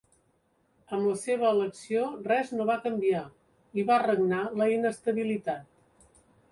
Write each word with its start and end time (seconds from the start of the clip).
Amb 0.95 1.05
la 1.09 1.17
seva 1.23 1.45
elecció, 1.57 2.07
res 2.31 2.55
no 2.57 2.67
va 2.71 2.79
canviar 2.87 3.23
i 3.81 3.85
va 3.93 4.01
regnar 4.09 4.43
la 4.63 4.75
inestabilitat. 4.79 6.15